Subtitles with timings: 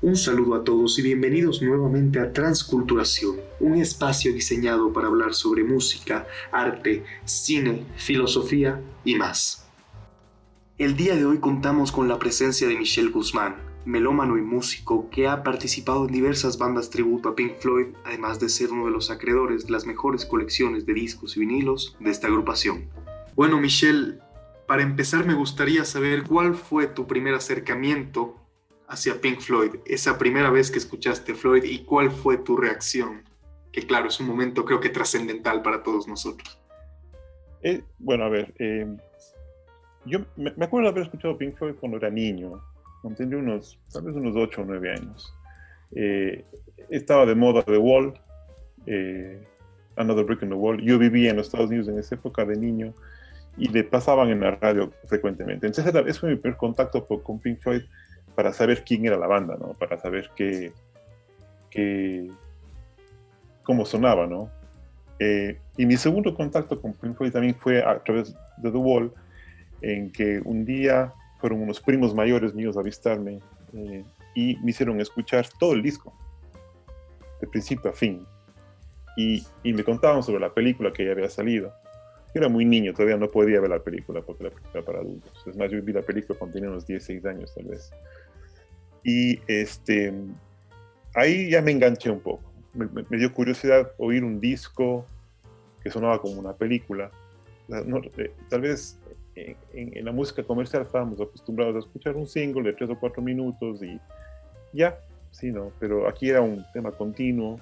[0.00, 5.64] Un saludo a todos y bienvenidos nuevamente a Transculturación, un espacio diseñado para hablar sobre
[5.64, 9.68] música, arte, cine, filosofía y más.
[10.78, 13.56] El día de hoy contamos con la presencia de Michel Guzmán,
[13.86, 18.50] melómano y músico que ha participado en diversas bandas tributo a Pink Floyd, además de
[18.50, 22.28] ser uno de los acreedores de las mejores colecciones de discos y vinilos de esta
[22.28, 22.88] agrupación.
[23.34, 24.20] Bueno, Michel,
[24.68, 28.36] para empezar me gustaría saber cuál fue tu primer acercamiento
[28.88, 33.22] hacia Pink Floyd, esa primera vez que escuchaste Floyd y cuál fue tu reacción?
[33.70, 36.60] Que claro, es un momento creo que trascendental para todos nosotros.
[37.62, 38.86] Eh, bueno, a ver, eh,
[40.06, 42.62] yo me, acuerdo de haber escuchado Pink Floyd cuando era niño,
[43.02, 45.34] cuando tenía unos, tal vez unos 8 o 9 años.
[45.94, 46.44] Eh,
[46.88, 48.14] estaba de moda The Wall,
[49.96, 50.80] Another Brick in the Wall.
[50.80, 52.94] Yo vivía en los Estados Unidos en esa época de niño
[53.58, 55.66] y le pasaban en la radio frecuentemente.
[55.66, 57.82] Entonces, ese fue mi primer contacto con Pink Floyd
[58.38, 59.74] para saber quién era la banda, ¿no?
[59.74, 60.72] Para saber qué,
[61.70, 62.30] qué
[63.64, 64.48] cómo sonaba, ¿no?
[65.18, 69.12] Eh, y mi segundo contacto con Pink Floyd también fue a través de The Wall,
[69.82, 73.40] en que un día fueron unos primos mayores míos a visitarme
[73.72, 74.04] eh,
[74.36, 76.14] y me hicieron escuchar todo el disco,
[77.40, 78.24] de principio a fin.
[79.16, 81.72] Y, y, me contaban sobre la película que ya había salido.
[82.32, 85.00] Yo era muy niño, todavía no podía ver la película porque la película era para
[85.00, 85.32] adultos.
[85.44, 87.90] Es más, yo vi la película cuando tenía unos 16 años tal vez.
[89.04, 90.12] Y este,
[91.14, 92.42] ahí ya me enganché un poco.
[92.74, 95.06] Me, dio curiosidad oír un disco
[95.82, 97.10] que sonaba como una película.
[97.68, 98.98] Eh, tal vez
[99.72, 103.82] en, la música comercial estábamos acostumbrados a escuchar un single de tres o cuatro minutos
[103.82, 104.00] y
[104.72, 104.98] ya,
[105.30, 105.72] sí, ¿no?
[105.78, 107.60] Pero aquí era un tema continuo,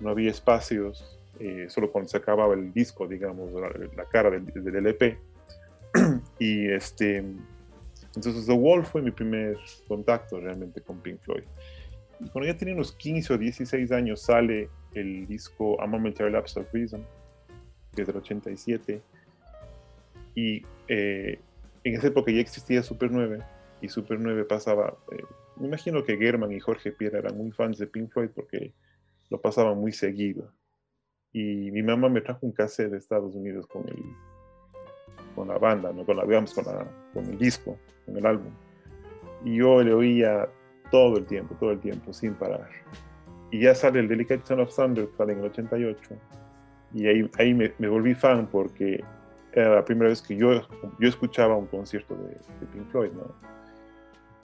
[0.00, 3.50] no había espacios, eh, solo cuando se acababa el disco, digamos,
[3.96, 5.18] la, cara del, del LP.
[6.38, 7.24] y este,
[8.16, 9.56] entonces The Wall fue mi primer
[9.88, 11.44] contacto realmente con Pink Floyd.
[12.20, 16.60] Y cuando ya tenía unos 15 o 16 años sale el disco A Momentary Lapse
[16.60, 17.04] of Reason,
[17.94, 19.02] que es del 87.
[20.36, 21.38] Y eh,
[21.82, 23.40] en esa época ya existía Super 9
[23.80, 25.22] y Super 9 pasaba, eh,
[25.56, 28.72] me imagino que German y Jorge Pierre eran muy fans de Pink Floyd porque
[29.30, 30.52] lo pasaban muy seguido.
[31.32, 33.96] Y mi mamá me trajo un cassette de Estados Unidos con el,
[35.34, 36.04] con la banda, ¿no?
[36.04, 38.52] con, la, digamos, con, la, con el disco, con el álbum.
[39.44, 40.48] Y yo le oía
[40.90, 42.68] todo el tiempo, todo el tiempo, sin parar.
[43.50, 46.16] Y ya sale el Delicate Son of Thunder, sale en el 88.
[46.94, 49.02] Y ahí, ahí me, me, volví fan porque
[49.52, 50.62] era la primera vez que yo,
[50.98, 53.34] yo escuchaba un concierto de, de, Pink Floyd, ¿no?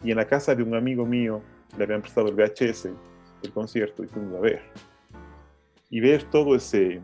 [0.03, 1.43] Y en la casa de un amigo mío
[1.77, 2.89] le habían prestado el VHS
[3.43, 4.63] del concierto y fuimos a ver.
[5.91, 7.01] Y ver todo ese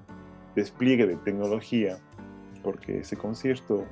[0.55, 1.99] despliegue de tecnología
[2.67, 3.85] porque ese concierto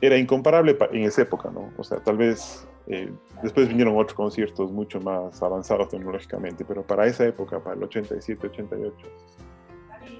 [0.00, 1.72] era incomparable en esa época, ¿no?
[1.76, 7.06] O sea, tal vez eh, después vinieron otros conciertos mucho más avanzados tecnológicamente, pero para
[7.06, 8.96] esa época, para el 87, 88,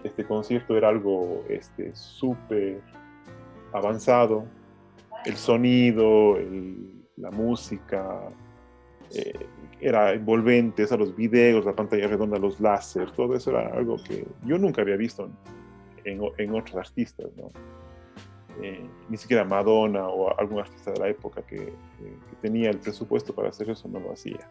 [0.03, 2.83] este concierto era algo este, súper
[3.73, 4.45] avanzado.
[5.25, 6.37] El sonido,
[7.17, 8.23] la música,
[9.15, 9.47] eh,
[9.81, 14.27] era envolvente, o los videos, la pantalla redonda, los láser, todo eso era algo que
[14.45, 15.31] yo nunca había visto
[16.05, 17.51] en, otros artistas, ¿no?
[18.63, 21.73] Eh, ni siquiera Madonna o algún artista de la época que,
[22.43, 24.49] tenía el presupuesto para hacer eso no lo hacía.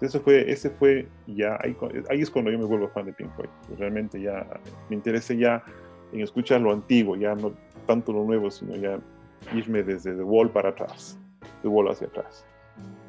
[0.00, 1.76] Eso fue, ese fue ya, ahí,
[2.10, 3.48] ahí, es cuando yo me vuelvo fan de Pink Floyd.
[3.78, 4.46] Realmente ya
[4.88, 5.62] me interesa ya
[6.12, 7.52] en escuchar lo antiguo, ya no
[7.86, 8.98] tanto lo nuevo, sino ya
[9.54, 11.18] irme desde The Wall para atrás,
[11.62, 12.44] The Wall hacia atrás.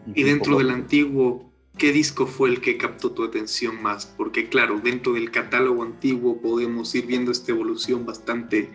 [0.06, 4.06] Y, y dentro del antiguo, ¿qué disco fue el que captó tu atención más?
[4.06, 8.70] Porque claro, dentro del catálogo antiguo podemos ir viendo esta evolución bastante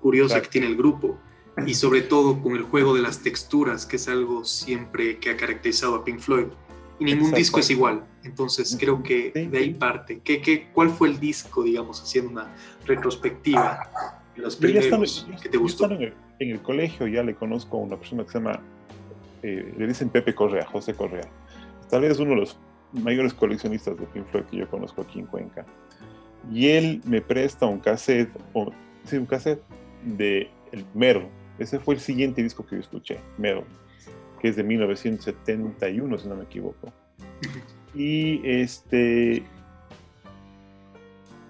[0.00, 1.18] curiosa que tiene el grupo.
[1.66, 5.36] Y sobre todo con el juego de las texturas, que es algo siempre que ha
[5.36, 6.46] caracterizado a Pink Floyd.
[6.98, 8.04] Y ningún disco es igual.
[8.24, 10.20] Entonces creo que de ahí parte.
[10.22, 12.54] ¿Qué, qué, cuál fue el disco, digamos, haciendo una
[12.86, 13.90] retrospectiva
[14.36, 15.86] de los primeros que te gustó?
[15.86, 18.60] En el, colegio ya le conozco a una persona que se llama,
[19.42, 21.28] eh, le dicen Pepe Correa, José Correa
[21.90, 22.58] tal vez uno de los
[22.92, 25.66] mayores coleccionistas de Pink Floyd que yo conozco aquí en Cuenca.
[26.50, 28.72] Y él me presta un cassette, o,
[29.04, 29.62] sí, un cassette
[30.04, 31.28] de el Metal.
[31.58, 33.64] Ese fue el siguiente disco que yo escuché, Metal,
[34.40, 36.92] que es de 1971, si no me equivoco.
[37.94, 39.42] Y este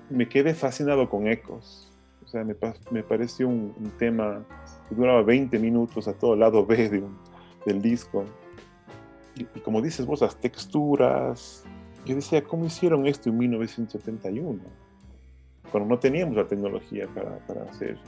[0.09, 1.89] me quedé fascinado con Ecos.
[2.25, 2.55] O sea, me,
[2.91, 4.45] me pareció un, tema
[4.89, 7.03] que duraba 20 minutos a todo lado B
[7.67, 8.25] del disco
[9.37, 11.65] y, como dices vos, las texturas.
[12.07, 14.59] Yo decía, ¿cómo hicieron esto en 1971?
[15.71, 17.99] Cuando no teníamos la tecnología para, para hacer.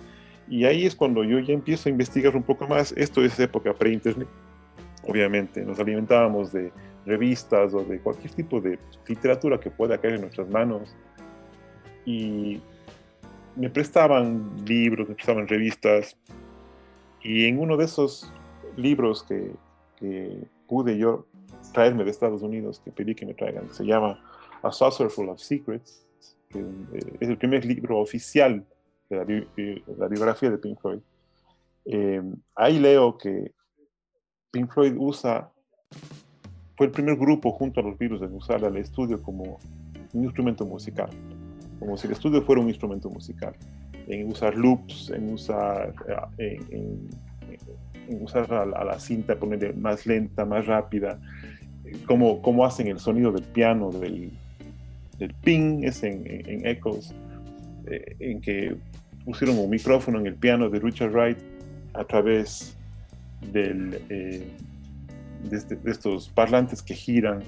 [0.48, 2.92] Y ahí es cuando yo ya empiezo a investigar un poco más.
[2.96, 4.28] Esto es época pre-internet.
[5.06, 6.72] Obviamente, nos alimentábamos de
[7.04, 10.94] revistas o de cualquier tipo de literatura que pueda caer en nuestras manos.
[12.04, 12.60] Y
[13.56, 16.16] me prestaban libros, me prestaban revistas.
[17.22, 18.32] Y en uno de esos
[18.76, 19.52] libros que,
[20.72, 21.26] pude yo
[21.74, 24.18] traerme de Estados Unidos, que pedí que me traigan, que se llama
[24.62, 26.06] A Saucer Full of Secrets,
[26.48, 28.64] que eh, es el primer libro oficial
[29.10, 29.46] de
[29.98, 31.00] la, biografía de Pink Floyd.
[31.84, 32.22] Eh,
[32.54, 33.52] ahí leo que
[34.50, 35.50] Pink Floyd usa,
[36.74, 39.58] fue el primer grupo junto a los virus en usar al estudio como
[40.14, 41.10] un instrumento musical,
[41.80, 43.54] como si el estudio fuera un instrumento musical,
[44.06, 45.94] en usar loops, en usar,
[46.38, 47.10] eh, en,
[48.08, 51.18] usar a, la cinta, ponerle más lenta, más rápida,
[52.06, 54.30] como, como hacen el sonido del piano, del,
[55.18, 57.14] del ping, es en, en Echoes,
[57.86, 58.76] eh, en que
[59.24, 61.38] pusieron un micrófono en el piano de Richard Wright
[61.94, 62.76] a través
[63.52, 64.46] del, eh,
[65.50, 67.42] este, de, estos parlantes que giran,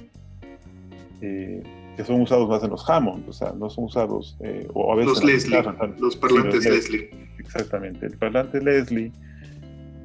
[1.21, 1.63] eh,
[1.97, 4.97] que son usados más en los Hammond, o sea, no son usados, eh, o a
[4.97, 5.13] veces...
[5.13, 5.63] Los Leslie,
[5.99, 7.11] los parlantes Leslie.
[7.39, 9.13] Exactamente, el parlante Leslie,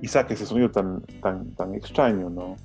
[0.02, 2.56] y saca ese sonido tan, tan, tan extraño, ¿no?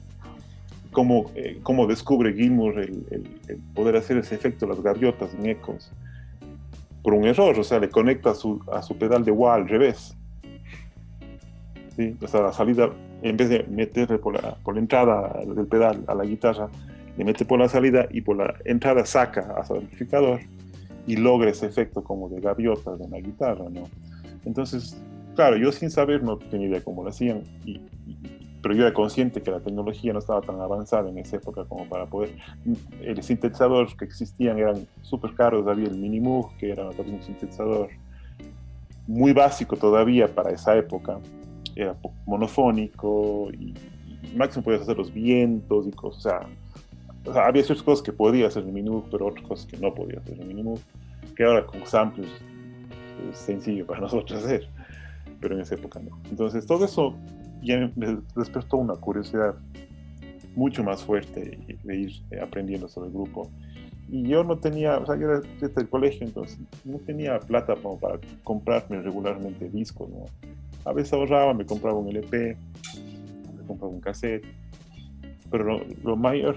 [0.93, 1.31] Cómo,
[1.63, 5.91] cómo descubre Gilmour el, el, poder hacer ese efecto las gaviotas en ecos
[7.03, 9.69] por un error, o sea, le conecta a su, a su pedal de wah al
[9.69, 10.17] revés.
[11.97, 12.17] ¿Sí?
[12.23, 12.91] O sea, la salida
[13.23, 16.69] en vez de meterle por la, por la entrada del pedal a la guitarra,
[17.17, 20.41] le mete por la salida y por la entrada saca a su amplificador
[21.07, 23.85] y logra ese efecto como de gaviota de la guitarra, ¿no?
[24.45, 24.97] Entonces,
[25.35, 27.81] claro, yo sin saber no tenía idea cómo lo hacían, y,
[28.63, 31.87] pero yo era consciente que la tecnología no estaba tan avanzada en esa época como
[31.87, 32.35] para poder...
[33.03, 37.91] El sintetizador que existían eran súper caros, había el Minimoog, que era un sintetizador
[39.07, 41.19] muy básico todavía para esa época,
[41.77, 41.95] era
[42.25, 43.75] monofónico y,
[44.35, 46.47] máximo podías hacer los vientos y cosas.
[47.27, 49.95] O sea, había ciertas cosas que podía hacer el Minimoog, pero otras cosas que no
[49.95, 50.81] podía hacer el Minimoog,
[51.37, 52.29] que ahora con samples
[53.31, 54.69] es sencillo para nosotros hacer,
[55.45, 56.19] pero en esa época no.
[56.31, 57.15] Entonces, todo eso
[57.63, 59.55] ya me despertó una curiosidad
[60.57, 62.13] mucho más fuerte de ir
[62.43, 63.51] aprendiendo sobre el grupo.
[64.09, 68.01] Y yo no tenía, o sea, yo era del colegio, entonces no tenía plata como
[68.01, 70.25] para comprarme regularmente discos, ¿no?
[70.87, 72.57] A veces ahorraba, me compraba un LP,
[73.59, 74.47] me compraba un cassette,
[75.51, 76.57] pero lo, mayor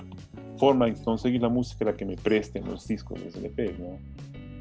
[0.58, 3.98] forma de conseguir la música era que me presten los discos, los LP, ¿no?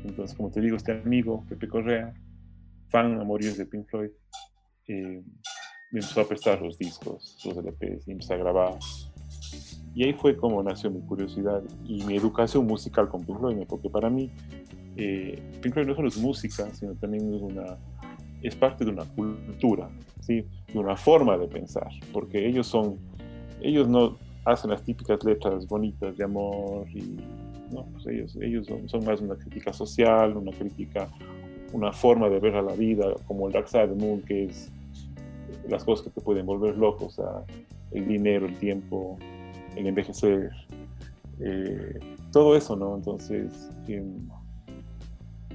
[0.05, 2.13] Entonces, como te digo, este amigo, Pepe Correa,
[2.89, 4.11] fan a morir de Pink Floyd,
[4.89, 5.23] eh,
[5.93, 8.79] me empezó a prestar los discos, los LPs, y empecé a grabar.
[9.95, 13.89] Y ahí fue como nació mi curiosidad y mi educación musical con Pink Floyd, porque
[13.89, 14.31] para mí
[14.97, 17.79] eh, Pink Floyd no solo es música, sino también es una
[18.43, 19.89] es parte de una cultura,
[20.21, 20.45] ¿sí?
[20.73, 22.99] de una forma de pensar, porque ellos son,
[23.61, 27.17] ellos no hacen las típicas letras bonitas de amor y
[27.73, 31.09] no, pues ellos, ellos son, más una crítica social, una crítica,
[31.73, 34.45] una forma de ver a la vida, como el Dark Side of the Moon, que
[34.45, 34.71] es
[35.69, 37.43] las cosas que te pueden volver loco, o sea,
[37.93, 39.19] el dinero, el tiempo,
[39.77, 40.51] el envejecer,
[41.41, 41.99] eh,
[42.33, 42.97] todo eso, ¿no?
[42.97, 44.29] Entonces, em,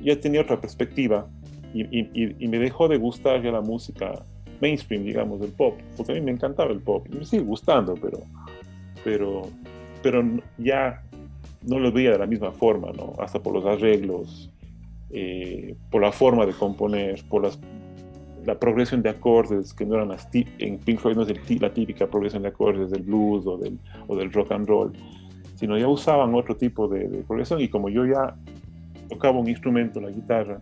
[0.03, 1.27] ya tenía otra perspectiva
[1.73, 4.25] y, me dejó de gustar ya la música
[4.59, 7.95] mainstream, digamos, del pop, porque a mí me encantaba el pop, y me sigue gustando,
[7.95, 8.19] pero,
[9.03, 9.43] pero,
[10.03, 10.23] pero
[10.57, 11.01] ya
[11.63, 13.13] no lo veía de la misma forma, ¿no?
[13.19, 14.51] Hasta por los arreglos,
[15.13, 17.60] eh, por la forma de componer, por las,
[18.46, 22.08] la progresión de acordes, que no eran las en Pink Floyd no es la típica
[22.08, 23.77] progresión de acordes del blues o del,
[24.08, 24.94] o del rock and roll,
[25.56, 28.36] sino ya usaban otro tipo de, de progresión y como yo ya
[29.10, 30.60] tocaba un instrumento, la guitarra,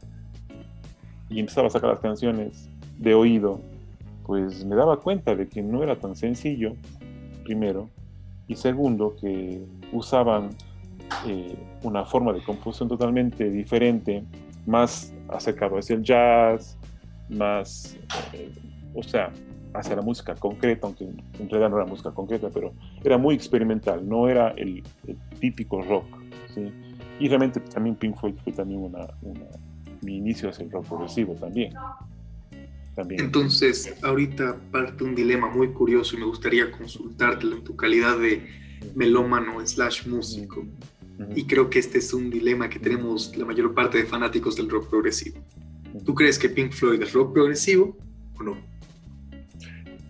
[1.29, 3.62] y empezaba a sacar las canciones de oído,
[4.25, 6.74] pues me daba cuenta de que no era tan sencillo,
[7.44, 7.89] primero,
[8.48, 9.62] y segundo, que
[9.94, 10.50] usaban
[11.27, 14.24] eh, una forma de composición totalmente diferente,
[14.65, 16.77] más acercado hacia el jazz,
[17.29, 17.97] más,
[18.33, 18.51] eh,
[18.93, 19.31] o sea,
[19.73, 22.73] hacia la música concreta, aunque en realidad no era música concreta, pero
[23.03, 24.83] era muy experimental, no era el,
[25.39, 26.05] típico rock.
[26.53, 26.71] ¿sí?
[27.19, 29.07] Y realmente también Pink Floyd fue también una
[30.01, 31.73] mi inicio es el rock progresivo también.
[32.95, 33.21] también.
[33.21, 38.47] Entonces, ahorita parte un dilema muy curioso y me gustaría consultártelo en tu calidad de
[38.95, 40.65] melómano slash músico.
[41.35, 44.69] Y creo que este es un dilema que tenemos la mayor parte de fanáticos del
[44.69, 45.39] rock progresivo.
[46.05, 47.97] ¿Tú crees que Pink Floyd es rock progresivo
[48.39, 48.57] o no?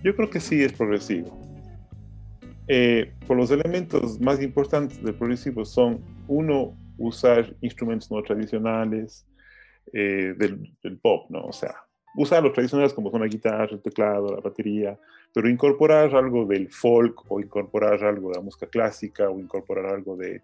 [0.04, 1.38] Yo creo que sí es progresivo.
[2.68, 9.26] Eh, por los elementos más importantes del progresivo son, uno, usar instrumentos no tradicionales,
[9.92, 11.46] eh, del, pop, ¿no?
[11.46, 11.76] O sea,
[12.16, 15.00] usar los tradicionales como son la guitarra, el teclado, la batería,
[15.34, 20.16] pero incorporar algo del folk o incorporar algo de la música clásica o incorporar algo
[20.16, 20.44] de...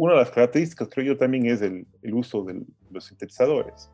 [0.00, 3.90] Una de las características, creo yo, también es el, uso de los sintetizadores.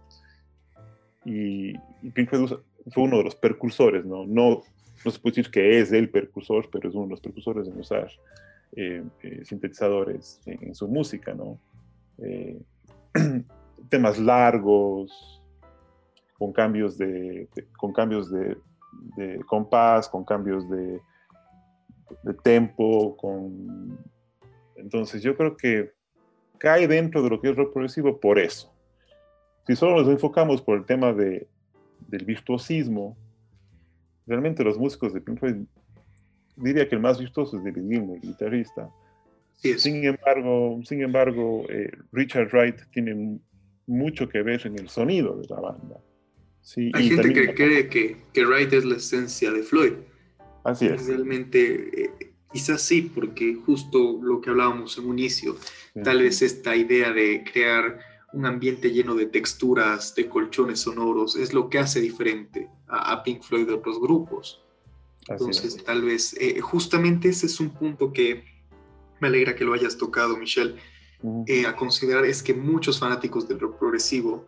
[1.24, 2.60] Y, y Pink Floyd
[2.92, 4.24] fue uno de los percursores, ¿no?
[4.24, 4.62] ¿no?
[5.04, 7.80] No se puede decir que es el percursor, pero es uno de los percursores en
[7.80, 8.08] usar
[8.76, 11.58] eh, eh, sintetizadores en, su música, ¿no?
[12.18, 12.62] Eh,
[13.88, 15.42] temas largos,
[16.38, 18.56] con cambios de, con cambios de,
[19.44, 21.00] compás, con cambios de,
[22.22, 23.98] de tempo, con...
[24.76, 25.95] Entonces yo creo que
[26.58, 28.72] cae dentro de lo que es rock progresivo por eso.
[29.66, 31.46] Si solo nos enfocamos por el tema de,
[32.08, 33.16] del virtuosismo,
[34.26, 35.56] realmente los músicos de Pink Floyd,
[36.56, 38.90] diría que el más virtuoso es David Gilmour, el guitarrista.
[39.54, 43.40] Sin embargo, sin embargo eh, Richard Wright tiene
[43.86, 46.00] mucho que ver en el sonido de la banda.
[46.94, 49.92] Hay gente que cree que, que, Wright es la esencia de Floyd.
[50.64, 51.06] Así es.
[51.06, 55.56] Realmente, eh, quizás sí, porque justo lo que hablábamos en un inicio,
[56.04, 57.98] tal vez esta idea de crear
[58.32, 63.42] un ambiente lleno de texturas, de colchones sonoros, es lo que hace diferente a, Pink
[63.42, 64.62] Floyd de otros grupos.
[65.28, 68.44] Entonces, tal vez, eh, justamente ese es un punto que
[69.20, 70.76] me alegra que lo hayas tocado, Michelle,
[71.46, 74.46] eh, a considerar, es que muchos fanáticos del rock progresivo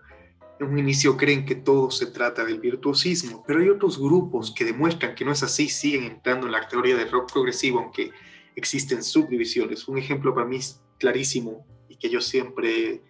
[0.61, 4.65] en un inicio creen que todo se trata del virtuosismo, pero hay otros grupos que
[4.65, 8.11] demuestran que no es así, siguen entrando en la teoría del rock progresivo, aunque
[8.57, 9.87] existen subdivisiones.
[9.87, 10.59] Un ejemplo para mí
[10.99, 13.03] clarísimo y que yo siempre he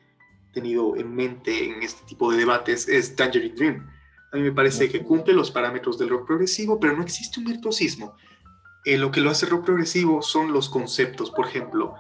[0.52, 3.90] tenido en mente en este tipo de debates es Tangerine Dream.
[4.33, 7.47] A mí me parece que cumple los parámetros del rock progresivo, pero no existe un
[7.47, 8.14] virtuosismo.
[8.85, 11.31] Eh, lo que lo hace rock progresivo son los conceptos.
[11.31, 11.95] Por ejemplo,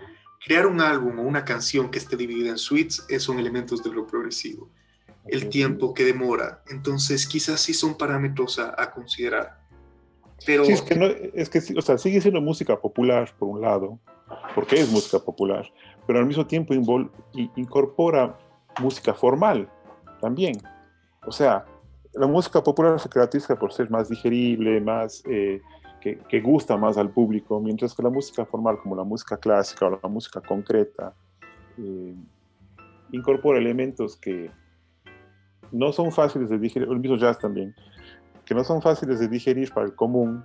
[0.44, 4.10] crear un álbum o una canción que esté dividida en suites son elementos del rock
[4.10, 4.70] progresivo
[5.28, 6.62] el tiempo que demora.
[6.70, 9.58] Entonces, quizás sí son parámetros a, considerar.
[10.46, 10.64] Pero...
[10.64, 13.98] Sí, es que, no, es que o sea, sigue siendo música popular, por un lado,
[14.54, 15.70] porque es música popular,
[16.06, 16.74] pero al mismo tiempo
[17.56, 18.38] incorpora
[18.80, 19.68] música formal
[20.20, 20.56] también.
[21.26, 21.64] O sea,
[22.14, 25.60] la música popular se caracteriza por ser más digerible, más, eh,
[26.00, 30.00] que, gusta más al público, mientras que la música formal, como la música clásica o
[30.02, 31.14] la música concreta,
[31.76, 32.14] eh,
[33.12, 34.50] incorpora elementos que,
[35.72, 37.74] no son fáciles de digerir, el mismo jazz también,
[38.44, 40.44] que no son fáciles de digerir para el común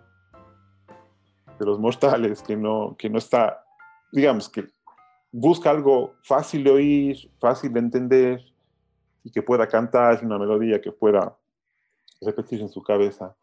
[1.59, 3.63] de los mortales, que no, que no está,
[4.11, 4.67] digamos, que
[5.31, 8.41] busca algo fácil de oír, fácil de entender
[9.23, 11.35] y que pueda cantar una melodía que pueda
[12.21, 13.35] repetir en su cabeza.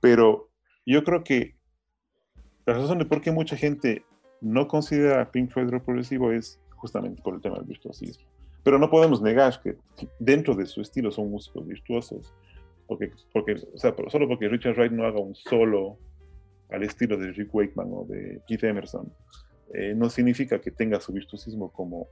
[0.00, 0.48] Pero
[0.86, 1.56] yo creo que
[2.66, 4.04] la razón de por qué mucha gente
[4.40, 8.24] no considera Pink Floyd progresivo es justamente por el tema del virtuosismo.
[8.68, 9.78] Pero no podemos negar que
[10.18, 12.34] dentro de su estilo son músicos virtuosos.
[12.86, 15.96] Porque, porque, o sea, solo porque Richard Wright no haga un solo
[16.68, 19.10] al estilo de Rick Wakeman o de Keith Emerson,
[19.72, 22.08] eh, no significa que tenga su virtuosismo como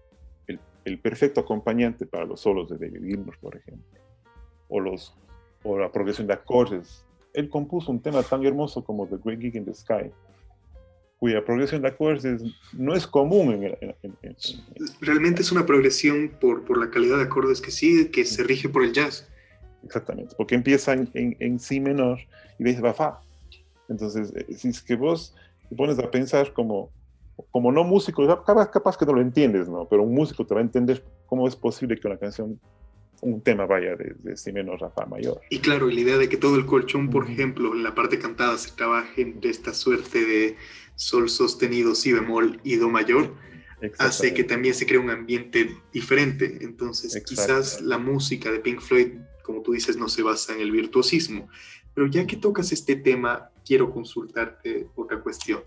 [0.47, 4.01] el, el, perfecto acompañante para los solos de David Gilmour, por ejemplo,
[4.71, 5.15] o, los,
[5.63, 7.05] o la progresión de acordes.
[7.35, 10.11] Él compuso un tema tan hermoso como The Great Gig in the Sky,
[11.19, 12.43] cuya progresión de acordes
[12.73, 13.63] no es común.
[13.63, 14.37] En,
[15.01, 18.69] Realmente es una progresión por, por, la calidad de acordes que sigue, que se rige
[18.69, 19.29] por el jazz.
[19.85, 22.19] Exactamente, porque empieza en, en, si menor
[22.59, 23.21] y dice va fa.
[23.89, 25.35] Entonces, eh, si es que vos
[25.69, 26.91] te pones a pensar como,
[27.51, 29.89] como no músico, capaz, capaz que no lo entiendes, ¿no?
[29.89, 32.61] Pero un músico te va a entender cómo es posible que una canción
[33.21, 35.41] un tema vaya de, si menor a fa mayor.
[35.51, 38.57] Y claro, la idea de que todo el colchón, por ejemplo, en la parte cantada
[38.59, 40.57] se trabaje de esta suerte de
[40.95, 43.35] sol sostenido, si bemol y do mayor,
[43.99, 46.59] hace que también se cree un ambiente diferente.
[46.61, 50.71] Entonces, quizás la música de Pink Floyd, como tú dices, no se basa en el
[50.71, 51.49] virtuosismo.
[51.95, 55.63] Pero ya que tocas este tema, quiero consultarte otra cuestión.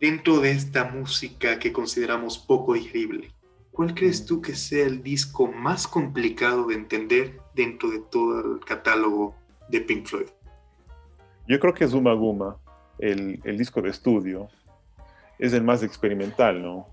[0.00, 3.32] Dentro de esta música que consideramos poco digerible,
[3.78, 8.64] ¿cuál crees tú que sea el disco más complicado de entender dentro de todo el
[8.64, 9.36] catálogo
[9.68, 10.26] de Pink Floyd?
[11.46, 12.56] Yo creo que Zuma Guma
[12.98, 14.48] el, disco de estudio,
[15.38, 16.88] es el más experimental, ¿no?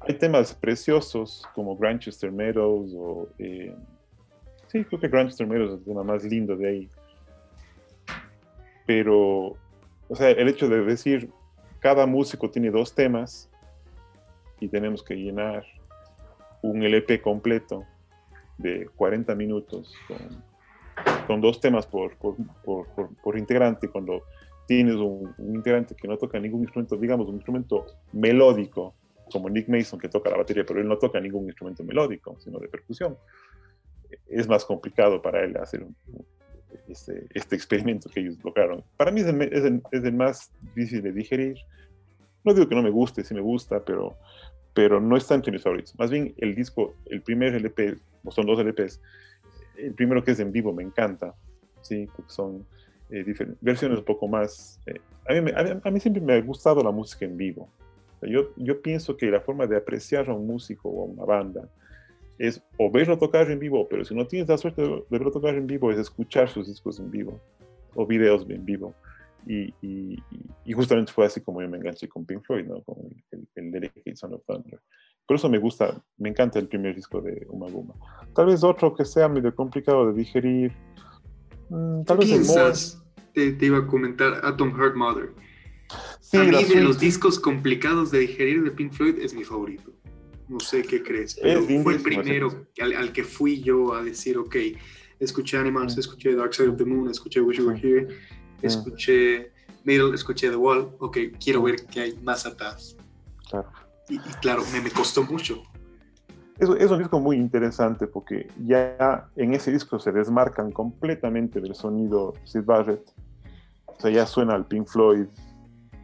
[0.00, 3.28] Hay temas preciosos como Grantchester Meadows o...
[3.38, 3.76] Eh,
[4.68, 6.88] sí, creo que Grantchester Meadows es el tema más lindo de ahí.
[8.86, 9.58] Pero,
[10.08, 11.28] o sea, el hecho de decir,
[11.80, 13.50] cada músico tiene dos temas
[14.58, 15.66] y tenemos que llenar
[16.64, 17.84] un LP completo
[18.56, 19.94] de 40 minutos
[21.26, 22.86] con, dos temas por, por, por,
[23.22, 24.22] por integrante, cuando
[24.66, 28.94] tienes un, integrante que no toca ningún instrumento, digamos, un instrumento melódico,
[29.30, 32.58] como Nick Mason que toca la batería, pero él no toca ningún instrumento melódico, sino
[32.58, 33.16] de percusión.
[34.28, 35.86] es más complicado para él hacer
[36.88, 38.82] este, este, experimento que ellos lograron.
[38.96, 41.56] Para mí es el, más difícil de digerir.
[42.42, 44.16] No digo que no me guste, sí me gusta, pero,
[44.74, 45.96] pero no está entre mis favoritos.
[45.98, 49.00] Más bien el disco, el primer LP, o son dos LPs,
[49.78, 51.34] el primero que es en vivo me encanta,
[51.80, 52.08] ¿sí?
[52.26, 52.66] son
[53.10, 53.24] eh,
[53.60, 54.80] versiones un poco más...
[54.86, 55.50] Eh, a, mí,
[55.82, 57.68] a, mí, siempre me ha gustado la música en vivo.
[58.22, 61.68] yo, yo pienso que la forma de apreciar a un músico o a una banda
[62.38, 65.54] es o verlo tocar en vivo, pero si no tienes la suerte de verlo tocar
[65.54, 67.38] en vivo, es escuchar sus discos en vivo
[67.94, 68.92] o videos en vivo.
[69.46, 69.74] Y,
[70.64, 72.82] y, justamente fue así como yo me enganché con Pink Floyd, ¿no?
[72.82, 72.96] con
[73.30, 74.80] el, el Delicate Son of Thunder.
[75.26, 77.94] Por eso me gusta, me encanta el primer disco de Uma Guma.
[78.34, 80.72] Tal vez otro que sea medio complicado de digerir.
[81.70, 83.02] Mm, tal vez piensas?
[83.32, 85.32] Te, te, iba a comentar Atom Heart Mother.
[86.20, 89.92] Sí, a mí de los discos complicados de digerir de Pink Floyd es mi favorito.
[90.48, 94.56] No sé qué crees, pero fue el primero al, que fui yo a decir, ok,
[95.18, 96.00] escuché Animals, mm.
[96.00, 98.08] escuché Dark Side of the Moon, escuché Wish You Were mm.
[98.66, 99.52] Escuché
[99.84, 102.96] Middle, escuché The Wall, ok, quiero ver qué hay más atrás.
[103.48, 103.68] Claro.
[104.08, 105.62] Y, claro, me, me, costó mucho.
[106.58, 111.74] Es, es, un disco muy interesante porque ya en ese disco se desmarcan completamente del
[111.74, 113.12] sonido Sid Barrett.
[113.86, 115.26] O sea, ya suena al Pink Floyd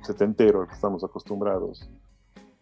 [0.02, 1.88] setentero al que estamos acostumbrados.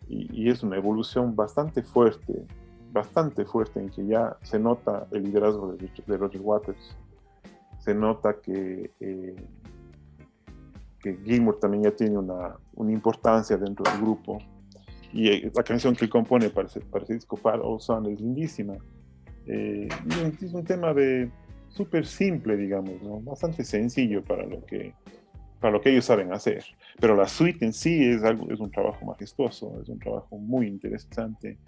[0.08, 2.46] Y, es una evolución bastante fuerte,
[2.92, 6.96] bastante fuerte en que ya se nota el liderazgo de, Roger Waters.
[7.80, 9.36] Se nota que, eh,
[11.00, 14.38] que Gilmour también ya tiene una, una importancia dentro del grupo
[15.12, 18.74] y eh, la canción que compone para para ese disco, Far Old Sun, es lindísima.
[19.46, 19.88] Eh,
[20.42, 21.30] es un tema de
[21.68, 23.20] súper simple, digamos, ¿no?
[23.20, 24.94] bastante sencillo para lo, que,
[25.60, 26.64] para lo que ellos saben hacer.
[27.00, 30.66] Pero la suite en sí es, algo, es un trabajo majestuoso, es un trabajo muy
[30.66, 31.58] interesante.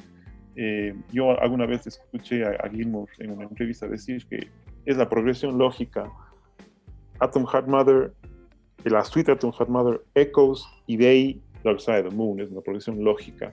[0.56, 4.48] Eh, yo alguna vez escuché a Gilmour en una entrevista decir que
[4.84, 6.10] es la progresión lógica.
[7.20, 8.12] Atom Heart Mother,
[8.84, 12.50] la suite Atom Heart Mother, Echoes, y de ahí Dark Side of the Moon, es
[12.50, 13.52] una progresión lógica.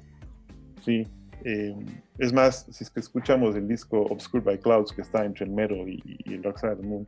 [0.83, 1.05] ¿sí?
[1.43, 1.75] Eh,
[2.17, 5.51] es más, si es que escuchamos el disco Obscured by Clouds, que está entre el
[5.51, 7.07] Metal y, el Dark Side of the Moon,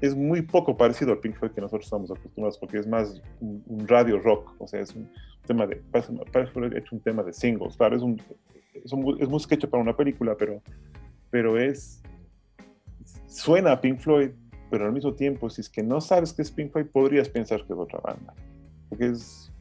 [0.00, 3.86] es muy poco parecido al Pink Floyd que nosotros estamos acostumbrados, porque es más un,
[3.86, 5.10] radio rock, o sea, es un
[5.46, 8.20] tema de, parece, parece hecho un tema de singles, claro, es, un,
[8.74, 10.62] es, un, es música hecha para una película, pero,
[11.30, 12.00] pero es,
[13.26, 14.30] suena a Pink Floyd,
[14.70, 17.64] pero al mismo tiempo, si es que no sabes que es Pink Floyd, podrías pensar
[17.66, 18.34] que es otra banda,
[18.88, 19.52] porque es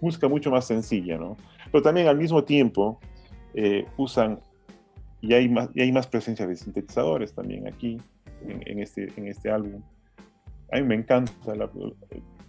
[0.00, 1.36] música mucho más sencilla, ¿no?
[1.70, 3.00] Pero también al mismo tiempo
[3.54, 4.40] eh, usan,
[5.20, 7.98] y hay, más, y hay más presencia de sintetizadores también aquí,
[8.46, 9.82] en, este, en este álbum.
[10.72, 11.70] A mí me encanta la,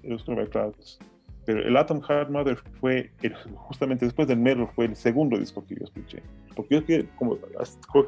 [0.03, 0.99] los Clouds,
[1.45, 3.11] pero el Atom Heart Mother fue,
[3.55, 6.21] justamente después del Merlo, fue el segundo disco que yo escuché.
[6.55, 7.37] Porque yo como,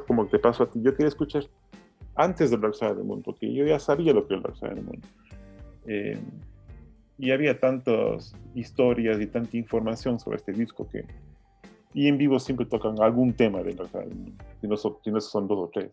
[0.08, 1.44] como te pasó a ti, yo quería escuchar
[2.20, 4.44] antes del Dark Side of the Moon, porque yo ya sabía lo que era el
[4.44, 5.02] Dark Side of the Moon.
[5.88, 6.20] Eh,
[7.18, 11.06] y había tantas historias y tanta información sobre este disco que
[11.94, 13.90] y en vivo siempre tocan algún tema de los
[14.62, 15.92] si no, son, si no son dos o tres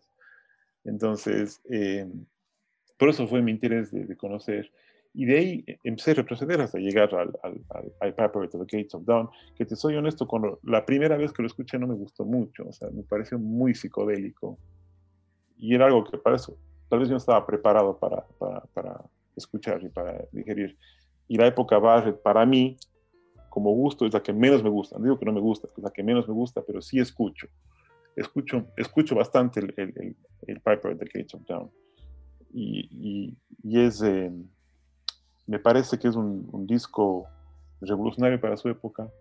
[0.85, 2.05] entonces eh,
[2.97, 4.71] por eso fue mi interés de, conocer
[5.13, 8.93] y de ahí empecé a retroceder hasta llegar al, al, al, Paper to the Gates
[8.93, 11.95] of Dawn, que te soy honesto, cuando la primera vez que lo escuché no me
[11.95, 14.59] gustó mucho, o sea, me pareció muy psicodélico.
[15.57, 16.57] Y era algo que para eso,
[16.89, 18.25] tal vez yo no estaba preparado para,
[18.73, 19.03] para,
[19.35, 20.77] escuchar y para digerir
[21.27, 22.77] y la época Barrett para mí,
[23.49, 24.97] como gusto, es la que menos me gusta.
[24.97, 27.47] No digo que no me gusta, es la que menos me gusta, pero sí escucho.
[28.15, 30.15] Escucho, escucho bastante el, el,
[30.47, 31.69] el, Piper the Cage of Down.
[32.53, 34.31] Y, y, es, eh,
[35.45, 37.27] me parece que es un, un, disco
[37.81, 39.11] revolucionario para su época.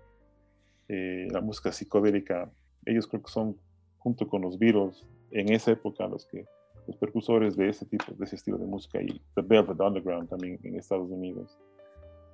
[0.89, 2.51] Eh, la música psicodélica,
[2.85, 3.57] ellos creo que son,
[3.99, 6.45] junto con los Beatles, en esa época los que
[6.87, 10.59] los percusores de ese tipo, de ese estilo de música y The Velvet Underground también
[10.63, 11.59] en Estados Unidos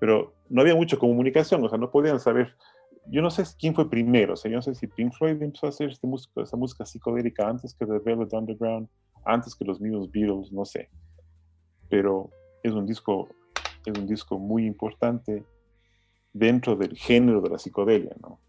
[0.02, 2.56] pero no había mucha comunicación, o sea, no podían saber,
[3.06, 5.66] yo no sé quién fue primero, o sea, yo no sé si Pink Floyd empezó
[5.66, 8.88] a hacer este música, esa música psicodélica antes que The Velvet Underground,
[9.24, 10.90] antes que los mismos Beatles, no sé,
[11.88, 12.30] pero
[12.64, 13.28] es un disco,
[13.86, 15.44] es un disco muy importante
[16.32, 18.40] dentro del género de la psicodelia, ¿no?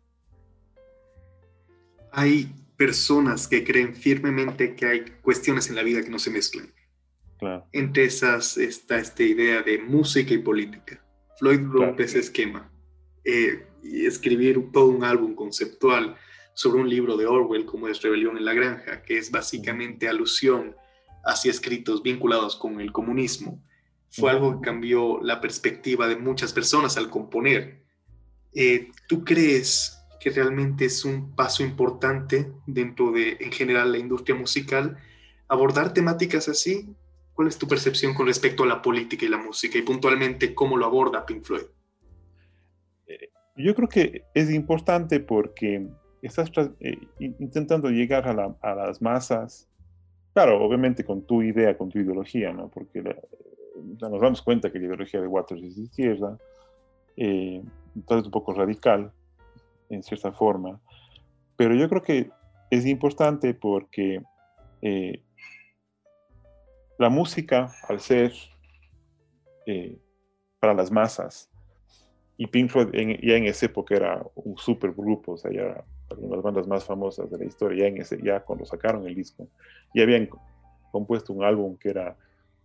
[2.12, 6.74] Hay personas que creen firmemente que hay cuestiones en la vida que no se mezclan.
[7.40, 7.68] Claro.
[7.72, 11.04] Entre esas está esta idea de música y política.
[11.38, 12.72] Floyd rompe ese esquema
[13.24, 16.16] eh, y escribir todo un álbum conceptual
[16.54, 20.76] sobre un libro de Orwell como es Rebelión en la Granja, que es básicamente alusión
[21.26, 23.64] hacia escritos vinculados con el comunismo,
[24.12, 27.84] fue algo que cambió la perspectiva de muchas personas al componer.
[28.54, 34.36] Eh, ¿Tú crees que realmente es un paso importante dentro de, en general, la industria
[34.36, 34.98] musical?
[35.54, 36.90] abordar temáticas así?
[37.34, 40.78] ¿Cuál es tu percepción con respecto a la política y la música y puntualmente cómo
[40.78, 41.66] lo aborda Pink Floyd?
[43.08, 45.88] Eh, yo creo que es importante porque
[46.22, 49.68] estás eh, intentando llegar a, las masas,
[50.34, 52.70] claro, obviamente con tu idea, con tu ideología, ¿no?
[52.70, 53.04] Porque
[54.00, 56.38] nos damos cuenta que la ideología de Waters es de izquierda,
[57.18, 57.62] eh,
[57.96, 59.12] entonces es un poco radical,
[59.94, 60.80] en cierta forma,
[61.56, 62.30] pero yo creo que
[62.70, 64.22] es importante porque
[64.82, 65.24] eh,
[66.98, 68.34] la música, al ser
[70.60, 71.50] para las masas,
[72.38, 75.86] y Pink Floyd ya en esa época era un super grupo, o sea, ya
[76.18, 79.08] una de las bandas más famosas de la historia, ya, en ese, ya cuando sacaron
[79.08, 79.48] el disco,
[79.94, 80.30] ya habían
[80.92, 82.18] compuesto un álbum que era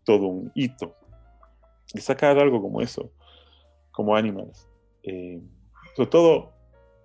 [0.05, 0.95] todo un hito.
[1.95, 3.11] Y sacar algo como eso,
[3.91, 4.69] como Animals,
[5.03, 5.41] eh,
[5.97, 6.53] sobre todo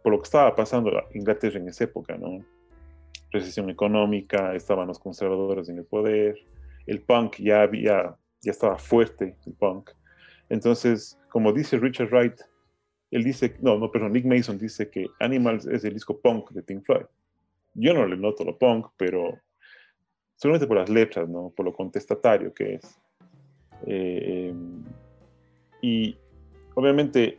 [0.03, 2.45] por lo que estaba pasando en Inglaterra en esa época, ¿no?
[3.31, 6.37] Recesión económica, estaban los conservadores en el poder,
[6.85, 9.89] el punk ya había, ya estaba fuerte, el punk.
[10.49, 12.35] Entonces, como dice Richard Wright,
[13.09, 16.63] él dice, no, no, perdón, Nick Mason dice que Animals es el disco punk de
[16.63, 17.05] Pink Floyd.
[17.75, 19.39] Yo no le noto lo punk, pero
[20.35, 21.51] solamente por las letras, ¿no?
[21.55, 22.99] Por lo contestatario que es.
[23.85, 24.53] Eh,
[25.81, 26.17] y
[26.75, 27.37] obviamente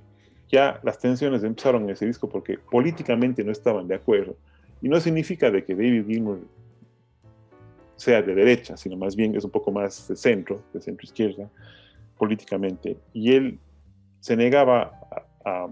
[0.55, 4.37] ya las tensiones empezaron en ese disco porque políticamente no estaban de acuerdo.
[4.81, 6.39] Y no significa de que David Gilmour
[7.97, 11.51] sea de derecha, sino más bien es un poco más de centro, de centro izquierda,
[12.17, 12.97] políticamente.
[13.13, 13.59] Y él
[14.21, 14.93] se negaba
[15.45, 15.69] a,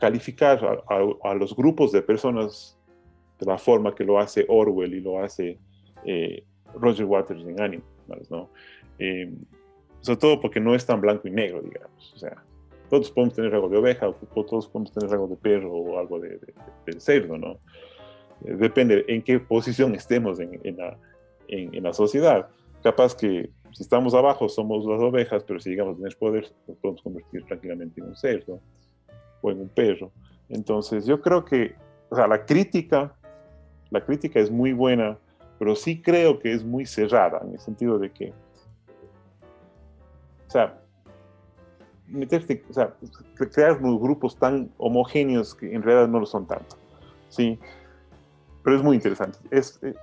[0.00, 2.76] calificar a, los grupos de personas
[3.38, 5.58] de la forma que lo hace Orwell y lo hace
[6.04, 6.42] eh,
[6.74, 8.48] Roger Waters en Animals, ¿no?
[8.98, 9.32] Eh,
[10.00, 12.12] sobre todo porque no es tan blanco y negro, digamos.
[12.14, 12.42] O sea,
[12.92, 16.20] todos podemos tener algo de oveja, o todos podemos tener algo de perro o algo
[16.20, 16.38] de,
[16.98, 17.52] cerdo, ¿no?
[18.44, 20.98] Eh, depende en qué posición estemos en, la,
[21.48, 22.48] en, la, sociedad.
[22.82, 26.76] Capaz que si estamos abajo somos las ovejas, pero si llegamos a tener poder, nos
[26.76, 28.60] podemos convertir tranquilamente en un cerdo
[29.40, 30.12] o en un perro.
[30.50, 31.74] Entonces, yo creo que,
[32.10, 33.14] o sea, la crítica,
[33.88, 35.16] la crítica es muy buena,
[35.58, 38.34] pero sí creo que es muy cerrada, en el sentido de que,
[40.46, 40.81] o sea,
[42.12, 42.94] meterte, o sea,
[43.52, 46.76] crear unos grupos tan homogéneos que en realidad no lo son tanto,
[47.28, 47.58] ¿sí?
[48.62, 49.38] Pero es muy interesante.
[49.50, 49.94] Es, eh,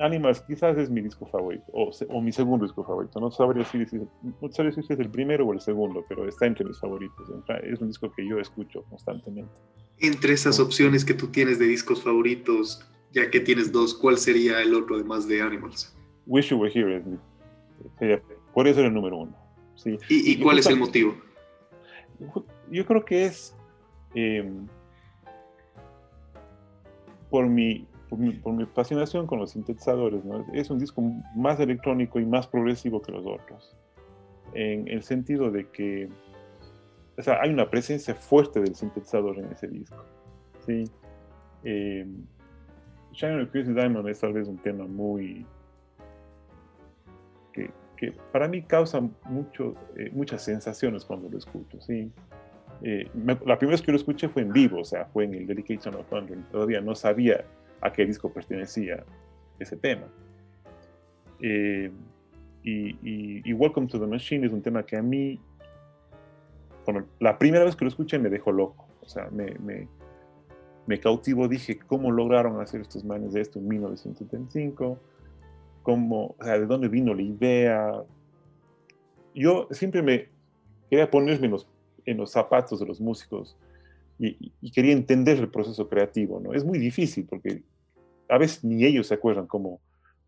[0.00, 3.18] Animals quizás es mi disco favorito, o, mi segundo disco favorito.
[3.20, 6.64] No sabría, si, no sabría si es el primero o el segundo, pero está entre
[6.64, 7.28] mis favoritos.
[7.64, 9.52] Es un disco que yo escucho constantemente.
[9.98, 14.62] Entre esas opciones que tú tienes de discos favoritos, ya que tienes dos, ¿cuál sería
[14.62, 15.96] el otro además de Animals?
[16.26, 17.02] Wish You Were Here.
[18.54, 19.36] por eso es el número uno.
[19.74, 19.98] ¿sí?
[20.08, 21.16] ¿Y, cuál es el motivo?
[22.70, 23.56] Yo creo que es
[24.14, 24.66] em,
[27.30, 30.24] por mi por mi, fascinación con los sintetizadores.
[30.24, 30.46] ¿no?
[30.54, 31.02] Es un disco
[31.34, 33.76] más electrónico y más progresivo que los otros,
[34.54, 36.08] en el sentido de que
[37.18, 40.04] o sea, hay una presencia fuerte del sintetizador en ese disco.
[40.64, 40.88] ¿sí?
[41.64, 42.06] Eh,
[43.12, 45.44] Shine Crazy Diamond es tal vez un tema muy...
[47.52, 51.80] que, que para mí causa mucho, eh, muchas sensaciones cuando lo escucho.
[51.80, 52.10] ¿sí?
[52.82, 55.46] Eh, la primera vez que lo escuché fue en vivo, o sea, fue en el
[55.46, 56.38] Dedication of Thunder.
[56.52, 57.44] Todavía no sabía
[57.80, 59.04] a qué disco pertenecía
[59.58, 60.06] ese tema.
[61.40, 61.90] Eh,
[62.62, 65.40] y, Welcome to the Machine es un tema que a mí,
[67.18, 68.86] la primera vez que lo escuché me dejó loco.
[69.00, 69.88] O sea, me, me,
[70.86, 71.00] me
[71.48, 75.00] dije, ¿cómo lograron hacer estos manes de esto en 1975?
[75.88, 78.04] ¿Cómo, o sea, ¿De dónde vino la idea?
[79.34, 80.28] Yo siempre me
[80.90, 81.66] quería ponerme en los,
[82.04, 83.56] en los zapatos de los músicos
[84.18, 86.52] y, quería entender el proceso creativo, ¿no?
[86.52, 87.62] Es muy difícil porque
[88.28, 89.80] a veces ni ellos se acuerdan cómo,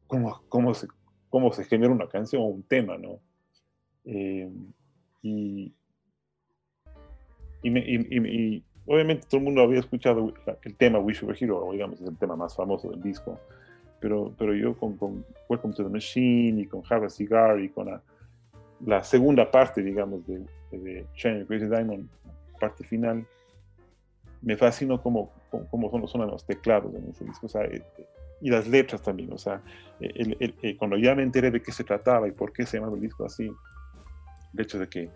[0.06, 0.88] cómo, cómo, se,
[1.28, 3.20] cómo se genera una canción o un tema, ¿no?
[4.06, 4.50] Eh,
[5.20, 5.74] y,
[7.62, 12.08] y, obviamente todo el mundo había escuchado el tema Wish You Were Hero, digamos, es
[12.08, 13.38] el tema más famoso del disco,
[14.00, 17.68] pero, pero yo con, con Welcome to the Machine y con Have a Cigar y
[17.68, 18.02] con la,
[18.84, 22.08] la segunda parte, digamos, de, de Shine Crazy Diamond,
[22.58, 23.24] parte final,
[24.42, 25.30] me fascinó cómo,
[25.70, 27.82] cómo son, son los teclados en ese disco, o sea, eh,
[28.40, 29.60] y las letras también, o sea,
[30.00, 33.02] eh, cuando ya me enteré de qué se trataba y por qué se llamaba el
[33.02, 33.50] disco así,
[34.54, 35.10] el hecho de que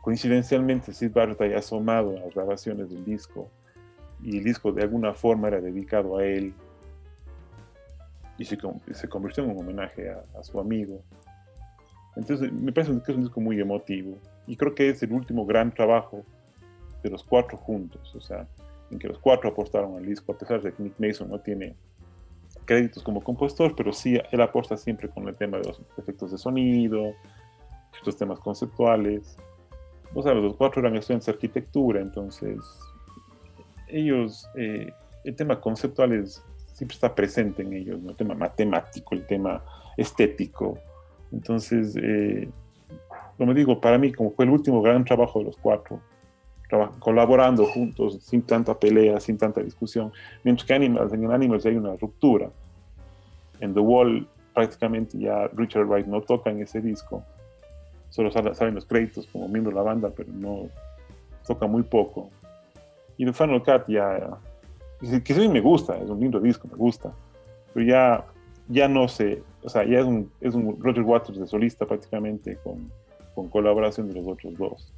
[0.00, 3.48] coincidencialmente Sid Barrett haya asomado a las grabaciones del disco
[4.22, 6.52] y el disco de alguna forma era dedicado a él
[8.42, 8.58] y se,
[8.92, 11.02] se convirtió en un homenaje a, su amigo.
[12.16, 15.46] Entonces me parece que es un disco muy emotivo y creo que es el último
[15.46, 16.24] gran trabajo
[17.02, 18.46] de los cuatro juntos, o sea,
[18.90, 21.74] en que los cuatro apostaron al disco, a pesar de que Nick Mason no tiene
[22.64, 26.38] créditos como compositor, pero sí él aporta siempre con el tema de los efectos de
[26.38, 27.12] sonido,
[27.94, 29.36] estos temas conceptuales.
[30.14, 32.58] O sea, los cuatro eran estudiantes de arquitectura, entonces
[33.88, 34.92] ellos, eh,
[35.24, 39.62] el tema conceptual es, siempre está presente en ellos, el tema matemático, el tema
[39.96, 40.78] estético.
[41.30, 42.48] Entonces, eh,
[43.38, 46.00] como digo, para mí, como fue el último gran trabajo de los cuatro,
[46.98, 51.94] colaborando juntos, sin tanta pelea, sin tanta discusión, mientras que Animals, en Animals hay una
[51.96, 52.50] ruptura.
[53.60, 57.22] En The Wall prácticamente ya Richard Wright no toca en ese disco,
[58.10, 60.68] solo salen los créditos como miembro de la banda, pero no
[61.46, 62.30] toca muy poco.
[63.16, 64.38] Y The Final Cut ya,
[65.24, 67.12] que sí me gusta, es un lindo disco, me gusta,
[67.74, 68.24] pero ya,
[68.68, 72.56] ya no sé, o sea, ya es un, es un Roger Waters de solista prácticamente
[72.62, 72.90] con,
[73.34, 74.92] con colaboración de los otros dos.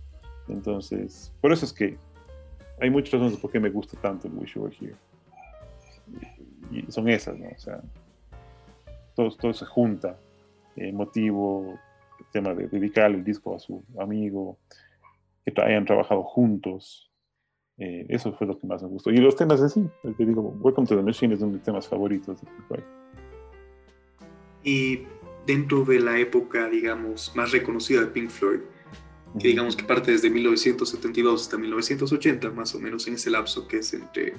[0.49, 1.97] Entonces, por eso es que
[2.81, 4.97] hay muchas razones por qué me gusta tanto el Wish You Were Here.
[6.71, 7.49] Y, son esas, ¿no?
[7.49, 7.81] O sea,
[9.15, 10.17] todo, todo se junta.
[10.77, 11.79] Eh, motivo,
[12.19, 14.59] el tema de dedicar el disco a su amigo,
[15.45, 17.11] que hayan trabajado juntos.
[17.79, 19.11] Eh, eso fue lo que más me gustó.
[19.11, 21.89] Y los temas así, te digo, Welcome to the Machine es uno de mis temas
[21.89, 22.83] favoritos de Pink Floyd.
[24.63, 25.03] Y
[25.47, 28.61] dentro de la época, digamos, más reconocida de Pink Floyd,
[29.39, 33.79] que digamos que parte desde 1972 hasta 1980, más o menos en ese lapso que
[33.79, 34.35] es entre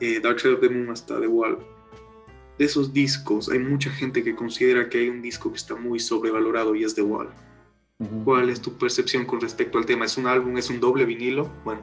[0.00, 1.58] eh, Dark Side of the Moon hasta The Wall.
[2.58, 5.98] De esos discos, hay mucha gente que considera que hay un disco que está muy
[5.98, 7.30] sobrevalorado y es The Wall.
[8.24, 10.06] ¿Cuál es tu percepción con respecto al tema?
[10.06, 11.48] ¿Es un álbum, es un doble vinilo?
[11.64, 11.82] Bueno,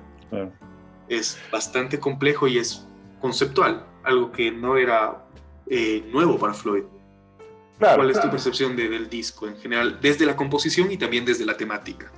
[1.08, 2.88] es bastante complejo y es
[3.20, 5.26] conceptual, algo que no era
[5.68, 6.84] eh, nuevo para Floyd.
[7.80, 11.56] ¿Cuál es tu percepción del disco en general, desde la composición y también desde la
[11.56, 12.12] temática?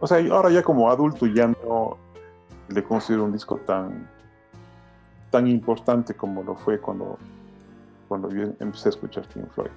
[0.00, 1.96] O sea, ahora ya como adulto ya no
[2.68, 4.10] le considero un disco tan,
[5.30, 7.18] tan importante como lo fue cuando,
[8.08, 9.70] cuando yo empecé a escuchar Pink Floyd.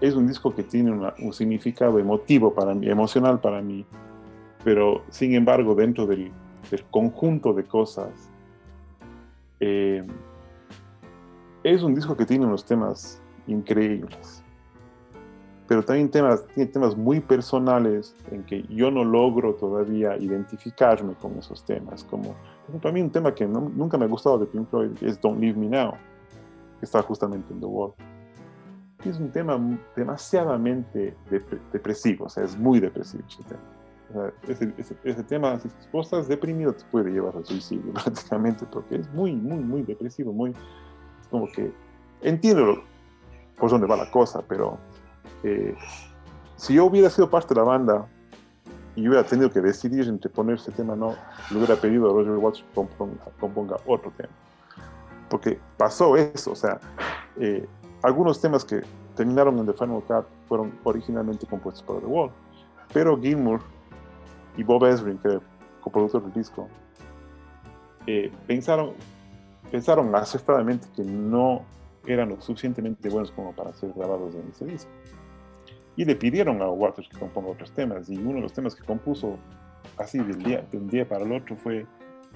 [0.00, 3.86] Es un disco que tiene un significado emotivo para mí, emocional para mí,
[4.64, 6.32] pero sin embargo dentro del,
[6.70, 8.10] del conjunto de cosas,
[9.60, 10.04] eh,
[11.62, 14.44] es un disco que tiene unos temas increíbles
[15.66, 21.38] pero también temas, tiene temas muy personales en que yo no logro todavía identificarme con
[21.38, 22.04] esos temas.
[22.04, 22.34] Como,
[22.82, 25.58] para mí un tema que nunca me ha gustado de Pink Floyd es Don't Leave
[25.58, 25.92] Me Now,
[26.78, 27.94] que está justamente en The Wall.
[29.06, 29.58] Es un tema
[29.96, 31.16] demasiadamente
[31.72, 33.73] depresivo, o sea, es muy depresivo ese tema.
[34.46, 39.32] Ese, tema, si vos estás deprimido, te puede llevar al suicidio prácticamente, porque es muy,
[39.32, 40.54] muy, muy depresivo, muy,
[41.30, 41.72] como que
[42.22, 42.82] entiendo
[43.58, 44.78] por dónde va la cosa, pero
[45.42, 45.74] eh,
[46.56, 48.06] si yo hubiera sido parte de la banda
[48.96, 51.16] y hubiera tenido que decidir entre poner ese tema no,
[51.50, 52.86] le hubiera pedido a Roger Waters que
[53.40, 54.32] componga, otro tema.
[55.28, 56.78] Porque pasó eso, o sea,
[57.40, 57.66] eh,
[58.02, 58.82] algunos temas que
[59.16, 62.30] terminaron en The Final Cut fueron originalmente compuestos para The Wall,
[62.92, 63.60] pero Gilmour
[64.56, 65.42] y Bob Ezrin, que era el
[65.80, 66.68] coproductor del disco,
[68.06, 68.92] eh, pensaron,
[69.70, 71.64] pensaron acertadamente que no
[72.06, 74.90] eran lo suficientemente buenos como para ser grabados en ese disco
[75.96, 78.08] y le pidieron a Waters que componga otros temas.
[78.08, 79.38] Y uno de los temas que compuso
[79.96, 81.86] así de un día para el otro fue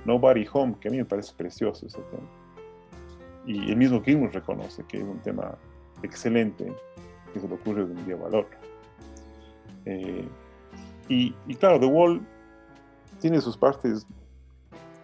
[0.05, 2.29] Nobody Home, que a mí me parece precioso ese tema.
[3.47, 5.57] Y el mismo Gilmour reconoce que es un tema
[6.03, 6.73] excelente
[7.33, 8.59] que se le ocurre de un día para el otro.
[9.87, 10.29] Eh,
[11.09, 12.21] y, claro, The Wall
[13.21, 14.07] tiene sus partes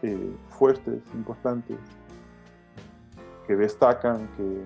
[0.03, 1.79] eh, fuertes, importantes,
[3.47, 4.65] que destacan, que,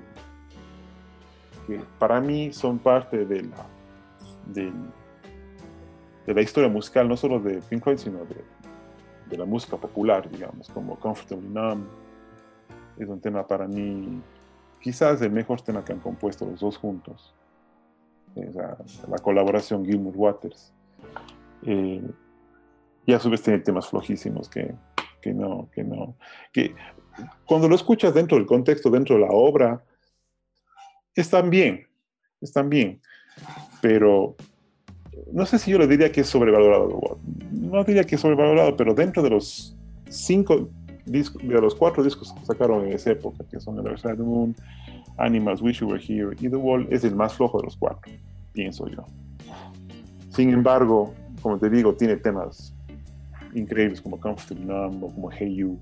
[1.98, 3.66] para mí son parte de la
[4.46, 4.72] de,
[6.27, 8.42] la historia musical, no solo de Pink Floyd, sino de,
[9.29, 11.87] de la música popular, digamos, como Comfortably Numb.
[12.98, 14.20] Es un tema para mí,
[14.81, 17.35] quizás el mejor tema que han compuesto los dos juntos.
[18.35, 20.72] la colaboración Gilmour Waters.
[21.63, 22.03] Eh,
[23.07, 24.75] y a su vez tiene temas flojísimos que,
[25.21, 26.17] que no, que no,
[26.53, 26.75] que
[27.45, 29.83] cuando lo escuchas dentro del contexto, dentro de la obra,
[31.15, 31.87] están bien,
[32.41, 33.01] están bien
[33.81, 34.37] pero
[35.33, 37.19] no sé si yo le diría que es sobrevalorado.
[37.51, 39.77] No diría que es sobrevalorado, pero dentro de los
[40.09, 40.69] cinco
[41.05, 44.55] discos, de los cuatro discos que sacaron en esa época, que son the Moon,
[45.17, 48.13] Animals, Wish You Were Here y The Wall, es el más flojo de los cuatro,
[48.53, 49.05] pienso yo.
[50.38, 52.72] Sin embargo, como te digo, tiene temas
[53.55, 55.81] increíbles como Comfortable Numb o como Hey You.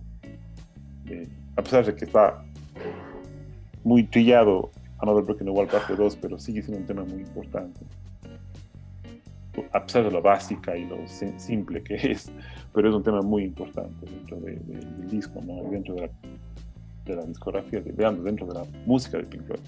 [1.11, 2.43] Eh, a pesar de que está
[3.85, 7.81] muy trillado Another Broken Wall parte 2, pero sigue siendo un tema muy importante.
[9.73, 12.33] A pesar de lo básica y lo simple que es,
[12.73, 15.71] pero es un tema muy importante dentro del disco, ¿no?
[15.71, 16.11] dentro de
[17.07, 19.61] de la discografía, de, dentro de la música de Pink Floyd.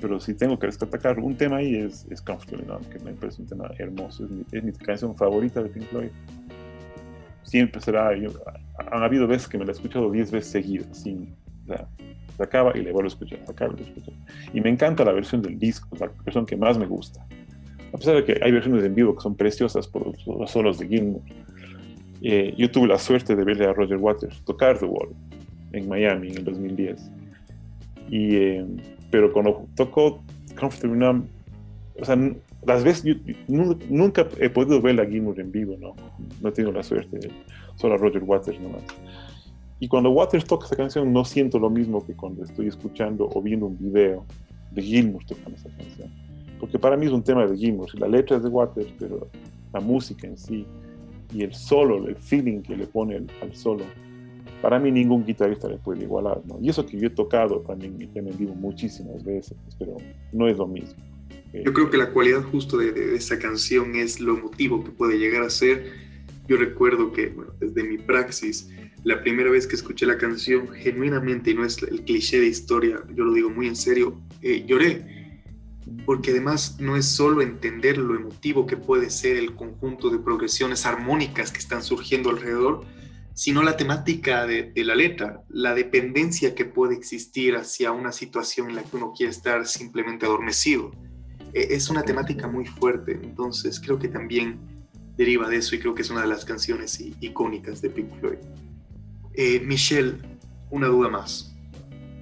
[0.00, 3.42] Pero si tengo que destacar un tema ahí es, es Comfortably Numb, que me parece
[3.42, 4.24] un tema hermoso.
[4.24, 6.08] Es mi, es mi canción favorita de Pink Floyd.
[7.42, 8.16] Siempre será.
[8.16, 8.30] Yo,
[8.90, 11.34] han habido veces que me la he escuchado 10 veces seguidas, sin.
[11.64, 11.88] O sea,
[12.36, 14.12] se acaba y le vuelvo a escuchar, acaba y le escucho.
[14.54, 17.26] Y me encanta la versión del disco, la versión que más me gusta.
[17.92, 20.86] A pesar de que hay versiones en vivo que son preciosas por los solos de
[20.86, 21.22] Gilmour.
[22.22, 25.08] Eh, yo tuve la suerte de verle a Roger Waters tocar The Wall
[25.72, 27.10] en Miami en el 2010.
[28.10, 28.66] Y, eh,
[29.10, 30.20] pero cuando tocó
[30.58, 31.24] Comfortable Numb,
[32.00, 32.16] o sea,
[32.66, 33.14] las veces, yo,
[33.88, 35.94] nunca he podido ver a Gilmour en vivo, ¿no?
[36.40, 37.30] No he tenido la suerte,
[37.76, 38.82] solo a Roger Waters nomás.
[39.78, 43.40] Y cuando Waters toca esa canción, no siento lo mismo que cuando estoy escuchando o
[43.40, 44.26] viendo un video
[44.72, 46.10] de Gilmour tocando esa canción.
[46.58, 49.28] Porque para mí es un tema de Gilmour, la letra es de Waters, pero
[49.72, 50.66] la música en sí
[51.32, 53.84] y el solo, el feeling que le pone al solo,
[54.60, 56.58] para mí ningún guitarrista le puede igualar, ¿no?
[56.60, 59.96] Y eso que yo he tocado también en vivo muchísimas veces, pero
[60.32, 61.02] no es lo mismo.
[61.52, 65.18] Yo creo que la cualidad justo de, de, esa canción es lo emotivo que puede
[65.18, 65.84] llegar a ser.
[66.46, 68.70] Yo recuerdo que, bueno, desde mi praxis,
[69.02, 73.02] la primera vez que escuché la canción, genuinamente, y no es el cliché de historia,
[73.14, 75.20] yo lo digo muy en serio, eh, lloré
[76.06, 80.86] porque además no es solo entender lo emotivo que puede ser el conjunto de progresiones
[80.86, 82.84] armónicas que están surgiendo alrededor,
[83.40, 88.76] sino la temática de, la letra, la dependencia que puede existir hacia una situación en
[88.76, 90.90] la que uno quiere estar simplemente adormecido.
[91.54, 94.60] E, es una temática muy fuerte, entonces creo que también
[95.16, 98.40] deriva de eso y creo que es una de las canciones icónicas de Pink Floyd.
[99.32, 100.18] Eh, Michelle,
[100.68, 101.56] una duda más.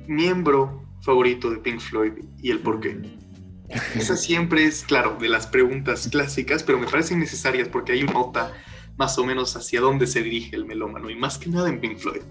[0.06, 2.96] Miembro favorito de Pink Floyd y el por qué.
[3.96, 8.12] Esa siempre es, claro, de las preguntas clásicas, pero me parecen necesarias porque hay una
[8.12, 8.52] nota
[8.98, 11.98] más o menos hacia dónde se dirige el melómano y más que nada en Pink
[11.98, 12.22] Floyd.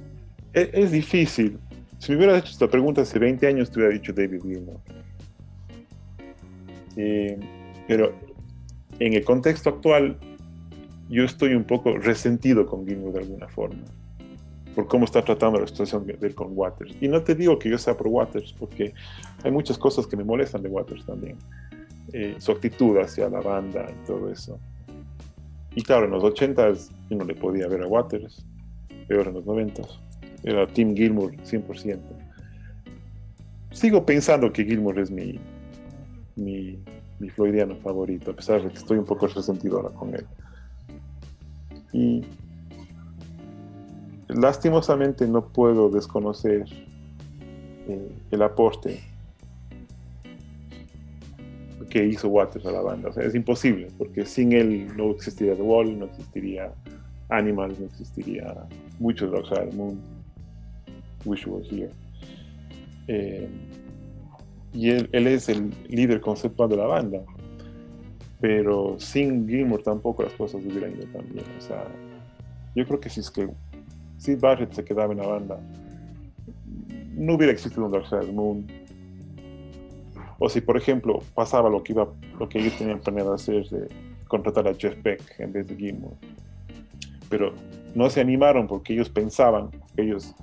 [0.53, 1.58] Es, difícil.
[1.99, 4.80] Si me hubieras hecho esta pregunta hace 20 años, te hubiera dicho David Gilmour.
[6.95, 7.39] Eh,
[7.88, 8.13] pero
[8.99, 10.17] en el contexto actual,
[11.10, 13.84] yo estoy un poco resentido con Gilmour de alguna forma
[14.77, 16.95] por cómo está tratando la situación de él con Waters.
[17.01, 18.93] Y no te digo que yo sea pro Waters, porque
[19.43, 21.36] hay muchas cosas que me molestan de Waters también.
[22.13, 24.60] Eh, su actitud hacia la banda y todo eso.
[25.77, 28.43] Y claro, en los 80s yo no le podía ver a Waters,
[29.07, 29.99] peor en los 90s.
[30.41, 31.99] Era Tim Gilmour 100%.
[33.73, 35.39] Sigo pensando que Gilmour es mi,
[36.35, 36.79] mi,
[37.19, 40.25] mi Floydiano favorito, a pesar de que estoy un poco resentido ahora con él.
[41.93, 42.23] Y
[44.29, 46.65] lastimosamente no puedo desconocer
[47.87, 48.99] eh, el aporte
[51.89, 53.10] que hizo Waters a la banda.
[53.10, 56.71] O sea, es imposible, porque sin él no existiría The Wall, no existiría
[57.30, 58.56] Animals, no existiría
[59.00, 60.00] muchos de Dark Moon,
[61.26, 61.91] Wish You Were Here.
[63.08, 63.47] Eh,
[64.73, 67.21] y él, él, es el líder conceptual de la banda,
[68.39, 71.45] pero sin Gilmour tampoco las cosas hubieran ido tan bien.
[71.58, 71.84] O sea,
[72.76, 73.50] yo creo que si es que
[74.17, 75.60] Sid Barrett se quedaba en la banda,
[77.15, 78.67] no hubiera existido un Dark Side Moon.
[80.39, 82.08] O si, por ejemplo, pasaba lo que, iba,
[82.39, 83.88] lo que ellos tenían planeado hacer de
[84.28, 86.13] contratar a Jeff Beck en vez de Gilmour.
[87.30, 87.54] Pero
[87.95, 90.36] no se animaron porque ellos pensaban, ellos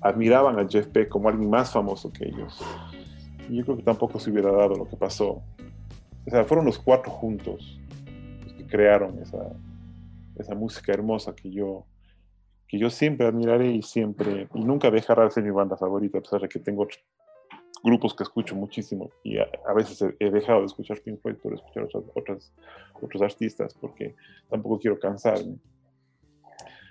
[0.00, 2.60] admiraban a Jeff Beck como alguien más famoso que ellos.
[3.48, 5.42] Y yo creo que tampoco se hubiera dado lo que pasó.
[6.26, 7.78] O sea, fueron los cuatro juntos
[8.44, 9.52] los que crearon esa,
[10.36, 11.86] esa música hermosa que yo
[12.68, 16.20] que yo siempre admiraré y siempre, y nunca dejará de ser mi banda favorita, a
[16.20, 16.86] pesar de que tengo
[17.82, 21.88] grupos que escucho muchísimo y a, veces he, dejado de escuchar Pink Floyd por escuchar
[22.14, 22.52] otras,
[23.00, 24.14] otros artistas porque
[24.48, 25.56] tampoco quiero cansarme.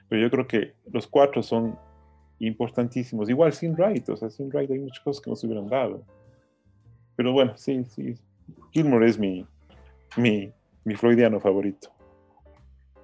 [0.08, 1.78] Pero yo creo que los cuatro son
[2.40, 3.30] importantísimos.
[3.30, 6.04] Igual sin Wright, o sea, sin Wright hay muchas cosas que nos hubieran dado.
[7.16, 8.16] Pero bueno, sí, sí.
[8.72, 9.46] Gilmore es mi,
[10.18, 10.52] mi,
[10.84, 11.90] mi Freudiano favorito.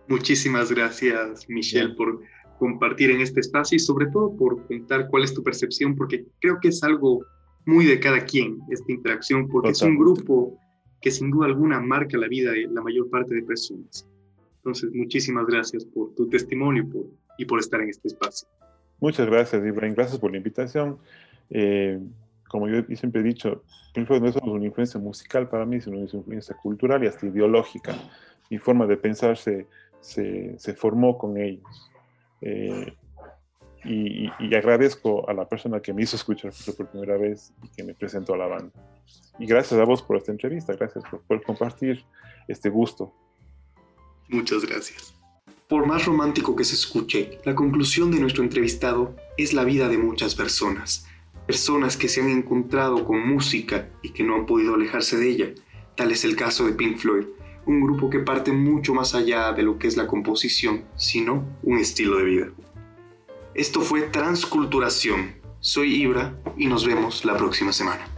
[0.08, 2.22] Muchísimas gracias, Michelle, por
[2.60, 6.60] compartir en este espacio y sobre todo por contar cuál es tu percepción, porque creo
[6.60, 7.26] que es algo
[7.66, 10.58] muy de cada quien esta interacción, porque es un grupo
[11.02, 14.08] que sin duda alguna marca la vida de la mayor parte de personas.
[14.58, 17.06] Entonces, muchísimas gracias por tu testimonio por,
[17.38, 18.48] y por estar en este espacio.
[19.00, 19.96] Muchas gracias, Ibrahim.
[19.96, 21.00] Gracias por la invitación.
[21.50, 22.00] Eh,
[22.48, 25.98] como yo siempre he dicho, Pink no es solo una influencia musical para mí, sino
[25.98, 27.96] una influencia cultural y hasta ideológica.
[28.50, 29.68] Mi forma de pensar se,
[30.02, 31.90] se, se formó con ellos.
[32.42, 32.94] Eh,
[33.84, 37.94] y, agradezco a la persona que me hizo escuchar por primera vez y que me
[37.94, 38.72] presentó a la banda.
[39.40, 42.04] Y gracias a vos por esta entrevista, gracias por, compartir
[42.48, 43.14] este gusto.
[44.30, 45.16] Muchas gracias.
[45.68, 49.98] Por más romántico que se escuche, la conclusión de nuestro entrevistado es la vida de
[49.98, 51.08] muchas personas.
[51.48, 55.48] Personas que se han encontrado con música y que no han podido alejarse de ella.
[55.96, 57.26] Tal es el caso de Pink Floyd,
[57.66, 61.80] un grupo que parte mucho más allá de lo que es la composición, sino un
[61.80, 62.48] estilo de vida.
[63.54, 65.36] Esto fue Transculturación.
[65.60, 68.11] Soy Ibra y nos vemos la próxima semana.